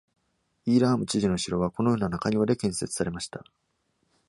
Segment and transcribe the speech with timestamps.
[0.65, 3.43] イーラーム知事の城はこのような中庭で建設されました。